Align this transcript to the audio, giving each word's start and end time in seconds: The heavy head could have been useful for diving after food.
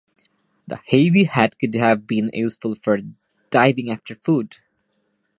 The 0.65 0.77
heavy 0.77 1.25
head 1.25 1.59
could 1.59 1.75
have 1.75 2.07
been 2.07 2.31
useful 2.33 2.73
for 2.73 2.97
diving 3.51 3.91
after 3.91 4.15
food. 4.15 4.55